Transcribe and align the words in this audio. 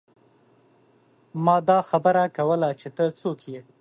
ما 1.45 1.57
دا 1.69 1.79
خبره 1.89 2.23
کوله 2.37 2.69
چې 2.79 2.87
ته 2.95 3.03
څوک 3.19 3.39
يې۔ 3.51 3.59